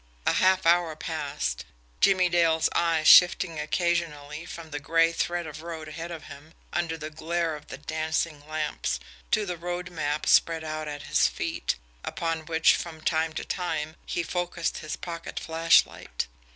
[0.25, 1.63] A half hour passed
[1.99, 6.97] Jimmie Dale's eyes shifting occasionally from the gray thread of road ahead of him under
[6.97, 11.75] the glare of the dancing lamps, to the road map spread out at his feet,
[12.03, 16.25] upon which, from time to time, he focused his pocket flashlight.